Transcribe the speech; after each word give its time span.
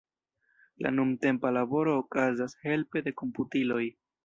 La 0.85 0.89
nuntempa 0.99 1.51
laboro 1.59 1.95
okazas 2.05 2.57
helpe 2.65 3.07
de 3.09 3.17
komputiloj. 3.23 3.83